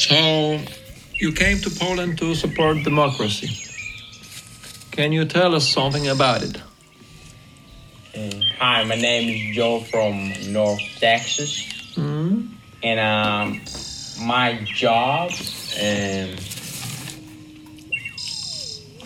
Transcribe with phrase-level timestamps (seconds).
[0.00, 0.58] So,
[1.16, 3.50] you came to Poland to support democracy.
[4.92, 6.56] Can you tell us something about it?
[8.16, 11.52] Uh, hi, my name is Joe from North Texas,
[11.94, 12.46] Hmm?
[12.82, 13.60] and um,
[14.26, 15.32] my job,
[15.82, 16.30] um,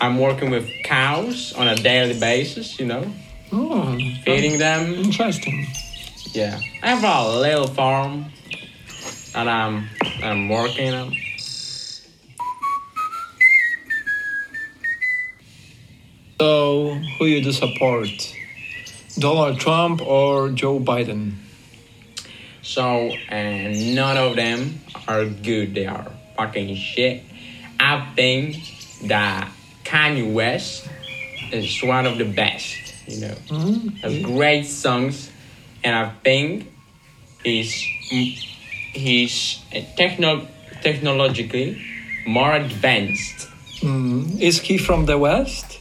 [0.01, 2.79] I'm working with cows on a daily basis.
[2.79, 3.05] You know,
[3.53, 4.95] Oh, feeding them.
[4.95, 5.67] interesting.
[6.33, 8.27] Yeah, I have a little farm,
[9.35, 9.89] and I'm
[10.23, 11.17] I'm working on.
[16.41, 18.09] So, who you do support?
[19.19, 21.35] Donald Trump or Joe Biden?
[22.63, 25.75] So, and none of them are good.
[25.75, 27.23] They are fucking shit.
[27.79, 28.57] I think
[29.07, 29.51] that
[29.85, 30.89] Kanye West
[31.53, 32.77] is one of the best.
[33.07, 33.89] You know, mm-hmm.
[33.97, 35.31] has great songs,
[35.85, 36.73] and I think
[37.45, 37.85] he's
[38.95, 40.47] he's uh, techno
[40.83, 41.81] technologically
[42.27, 43.49] more advanced.
[43.81, 44.39] Hmm.
[44.41, 45.81] Is he from the West?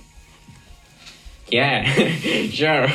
[1.50, 1.84] Yeah,
[2.50, 2.88] sure.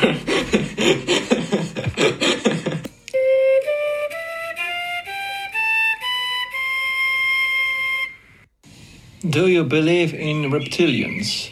[9.28, 11.50] Do you believe in reptilians?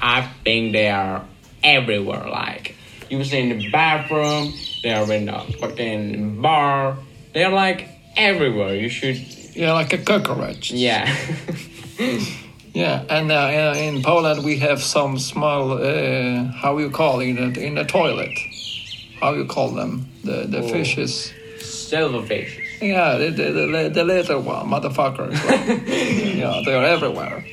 [0.00, 1.24] I think they are
[1.62, 2.28] everywhere.
[2.28, 2.76] Like
[3.08, 6.96] you see in the bathroom, they are in the fucking bar.
[7.34, 8.74] They are like everywhere.
[8.74, 9.16] You should,
[9.56, 10.70] Yeah, like a cockroach.
[10.72, 11.14] yeah.
[12.74, 17.28] Yeah, and uh, uh, in Poland we have some small, uh, how you call it,
[17.28, 18.36] in the, in the toilet.
[19.20, 20.08] How you call them?
[20.24, 20.68] The the Oh.
[20.68, 21.32] fishes.
[21.60, 22.50] Silverfish.
[22.82, 25.34] Yeah, the, the, the, the little one, motherfuckers.
[26.36, 27.44] yeah, they are everywhere.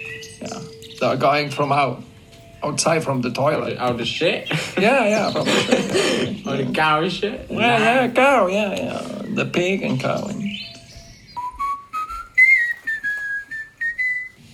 [0.41, 0.59] Yeah,
[0.99, 2.01] they are going from out,
[2.63, 3.77] outside from the toilet.
[3.77, 4.49] Out the shit.
[4.79, 7.45] Yeah, yeah, from the Or the cow shit.
[7.47, 9.10] Yeah, yeah, cow, yeah, yeah.
[9.35, 10.29] The pig and cow.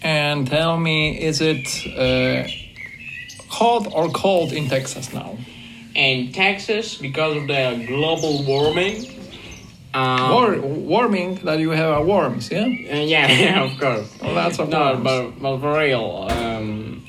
[0.03, 1.67] And, tell me, is it
[1.97, 2.47] uh,
[3.49, 5.37] hot or cold in Texas now?
[5.95, 9.13] In Texas, because of the global warming.
[9.93, 12.65] Um, War, warming that you have a worms, yeah?
[12.65, 14.13] Uh, yeah, yeah, of course.
[14.21, 15.03] Oh, lots of no, worms.
[15.03, 17.03] but, but for real, um,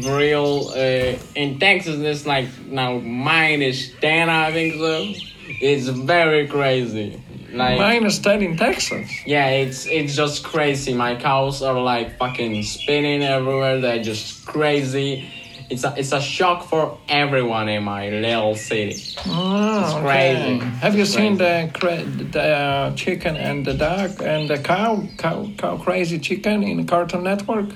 [0.00, 5.31] for real, uh, in Texas it's like now minus ten, I think so.
[5.46, 7.20] It's very crazy.
[7.52, 9.10] Like Minus 10 in Texas.
[9.26, 10.94] yeah, it's it's just crazy.
[10.94, 13.78] My cows are like fucking spinning everywhere.
[13.80, 15.28] They're just crazy.
[15.68, 18.96] It's a it's a shock for everyone in my little city.
[19.26, 20.02] Oh, It's okay.
[20.02, 20.58] crazy.
[20.80, 25.02] Have you It's seen the cra- the uh, chicken and the duck and the cow,
[25.18, 27.68] cow, cow crazy chicken in Cartoon Network?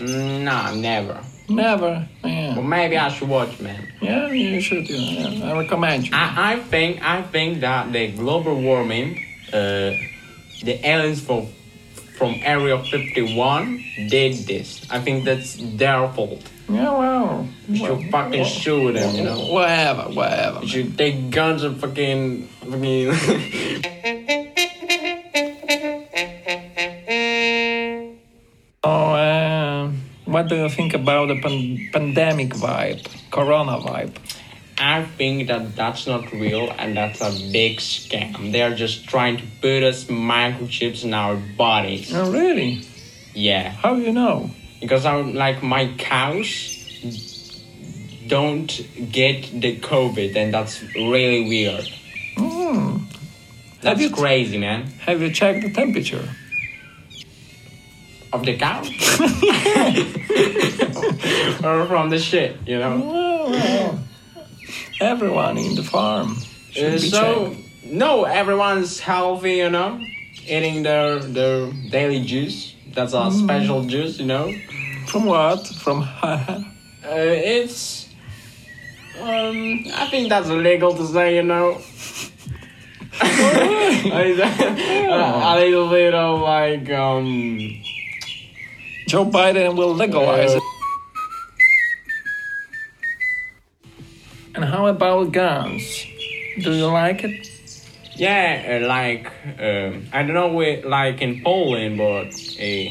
[0.00, 1.18] No, never.
[1.48, 2.06] Never.
[2.24, 2.54] Yeah.
[2.54, 3.90] But maybe I should watch, man.
[4.00, 4.88] Yeah, you should.
[4.88, 6.10] Yeah, I recommend you.
[6.14, 9.96] I, I think I think that the global warming, uh,
[10.62, 11.46] the aliens from
[12.18, 14.84] from Area 51 did this.
[14.90, 16.42] I think that's their fault.
[16.68, 17.48] Yeah, well.
[17.68, 19.38] You should fucking shoot them, you know.
[19.52, 20.60] Whatever, whatever.
[20.62, 24.14] You should take guns and fucking fucking.
[30.38, 34.14] what do you think about the pan- pandemic vibe, Corona vibe?
[34.78, 38.52] I think that that's not real and that's a big scam.
[38.52, 42.14] They're just trying to put us microchips in our bodies.
[42.14, 42.82] Oh, really?
[43.34, 43.70] Yeah.
[43.70, 44.50] How do you know?
[44.80, 46.76] because I'm like my cows
[48.28, 48.70] don't
[49.10, 51.88] get the COVID, and that's really weird.
[52.36, 52.98] Hmm.
[53.80, 54.86] That's you- crazy, man.
[55.06, 56.28] Have you checked the temperature?
[58.30, 58.80] Of the cow,
[61.64, 62.98] or from the shit, you know.
[62.98, 63.98] Well, well,
[65.00, 66.36] everyone in the farm
[66.76, 67.60] Uh, so checked.
[67.84, 69.98] no, everyone's healthy, you know,
[70.46, 72.74] eating their their daily juice.
[72.94, 73.44] That's a Mm.
[73.44, 74.52] special juice, you know.
[75.06, 75.66] From what?
[75.66, 76.64] From Uh,
[77.06, 78.08] it's.
[79.18, 81.80] Um, I think that's illegal to say, you know.
[83.20, 83.24] a
[85.58, 87.72] little bit of like um
[89.08, 90.62] Joe Biden will legalize it.
[94.54, 96.04] And how about guns?
[96.62, 97.48] Do you like it?
[98.18, 102.88] yeah uh, like um I don't know where like in Poland but uh,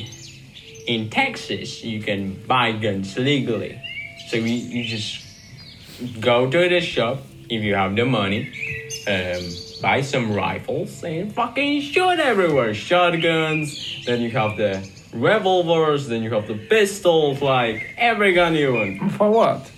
[0.94, 3.78] in Texas you can buy guns legally
[4.30, 5.22] so you, you just
[6.22, 8.42] go to the shop if you have the money
[9.08, 9.44] um
[9.82, 16.32] buy some rifles and fucking shoot everywhere shotguns then you have the revolvers then you
[16.34, 19.72] have the pistols like every gun you want For what?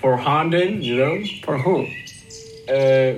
[0.00, 1.86] for hunting you know For who?
[2.72, 3.14] uh,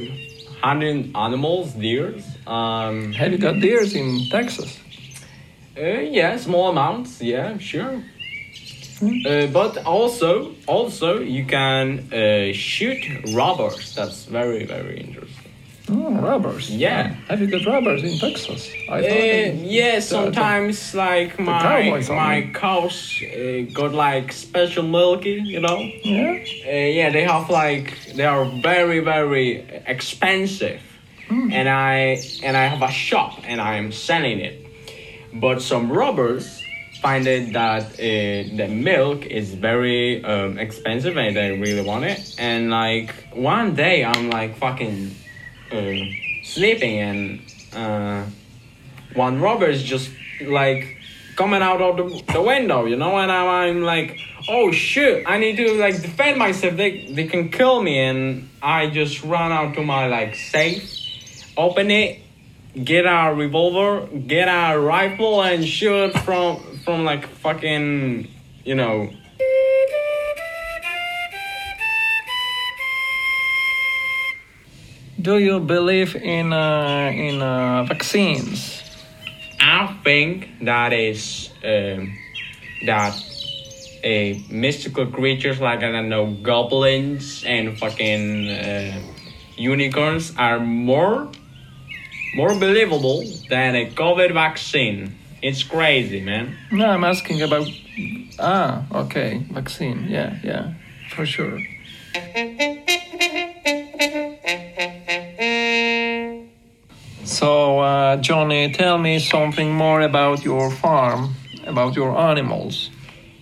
[0.63, 2.25] hunting animals, deers.
[2.47, 4.79] Um, Have you got deers in Texas?
[5.77, 7.21] uh, yeah, small amounts.
[7.21, 8.03] Yeah, sure.
[9.03, 13.03] Uh, but also, also you can uh, shoot
[13.35, 13.95] robbers.
[13.95, 15.34] That's very, very interesting.
[15.91, 16.71] Oh, robbers.
[16.71, 17.15] Yeah.
[17.29, 18.71] Have you got robbers in Texas?
[18.89, 25.61] I Uh, yeah, the- sometimes like my my cows uh, got like special milky, you
[25.61, 25.79] know.
[26.03, 26.39] Yeah.
[26.67, 29.49] Uh, yeah, they have like they are very very
[29.87, 30.81] expensive,
[31.31, 34.57] and I and I have a shop and I am selling it,
[35.35, 36.63] but some robbers
[37.03, 42.35] find it that uh, the milk is very um, expensive and they really want it,
[42.39, 45.11] and like one day I'm like fucking
[45.75, 47.41] uh, sleeping and
[47.75, 48.25] uh,
[49.15, 50.11] one robber is just
[50.43, 50.99] like
[51.37, 54.19] coming out of the, the window, you know, and I'm, I'm like,
[54.49, 56.77] oh shit, I need to like defend myself.
[56.77, 60.85] They they can kill me, and I just run out to my like safe,
[61.57, 62.21] open it,
[62.83, 68.29] get a revolver, get a rifle, and shoot from from like fucking,
[68.65, 69.11] you know.
[75.25, 78.83] Do you believe in uh, in uh, vaccines?
[79.59, 82.13] I think that is um,
[82.85, 83.15] that
[84.05, 89.01] uh, mystical creatures like I don't know goblins and fucking uh,
[89.57, 91.33] unicorns are more
[92.37, 95.17] more believable than a COVID vaccine.
[95.41, 96.55] It's crazy, man.
[96.71, 97.67] No, I'm asking about.
[98.39, 100.05] Ah, okay, vaccine.
[100.07, 100.75] Yeah, yeah,
[101.09, 101.65] for sure.
[108.15, 111.35] Uh, Johnny, tell me something more about your farm,
[111.67, 112.91] about your animals.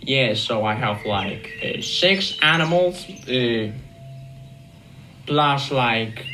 [0.01, 3.73] Yeah, so I have like uh, six animals, uh,
[5.27, 6.25] plus like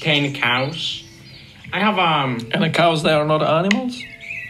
[0.00, 1.04] ten cows.
[1.72, 4.00] I have um And the cows, they are not animals?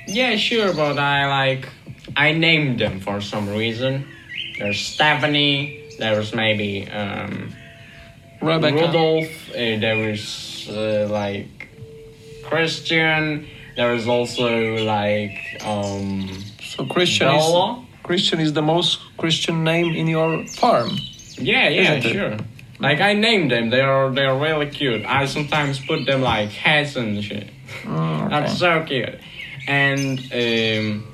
[0.06, 1.69] Yeah, sure, but I like
[2.17, 4.06] I named them for some reason.
[4.59, 5.85] There's Stephanie.
[5.99, 7.53] There's maybe um,
[8.41, 8.87] Rebecca.
[8.87, 9.51] Rudolph.
[9.51, 11.57] Uh, there is uh, like
[12.49, 13.47] Christian.
[13.77, 16.29] There is also like um,
[16.61, 17.55] So Christian is,
[18.03, 20.91] Christian is the most Christian name in your farm.
[21.37, 22.12] Yeah, yeah, Isn't it?
[22.12, 22.37] sure.
[22.81, 23.71] Like I named them.
[23.71, 25.05] They are they are really cute.
[25.05, 27.50] I sometimes put them like heads and shit.
[27.83, 28.29] Mm, okay.
[28.31, 29.19] That's so cute.
[29.67, 31.07] And um,